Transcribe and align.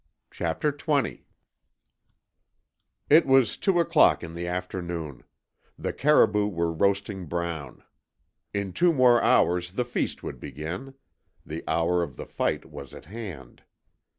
CHAPTER 0.31 0.71
TWENTY 0.71 1.27
It 3.07 3.27
was 3.27 3.55
two 3.55 3.79
o'clock 3.79 4.23
in 4.23 4.33
the 4.33 4.47
afternoon. 4.47 5.25
The 5.77 5.93
caribou 5.93 6.47
were 6.47 6.73
roasting 6.73 7.27
brown. 7.27 7.83
In 8.51 8.73
two 8.73 8.93
more 8.93 9.21
hours 9.21 9.73
the 9.73 9.85
feast 9.85 10.23
would 10.23 10.39
begin. 10.39 10.95
The 11.45 11.63
hour 11.67 12.01
of 12.01 12.15
the 12.15 12.25
fight 12.25 12.65
was 12.65 12.95
at 12.95 13.05
hand. 13.05 13.61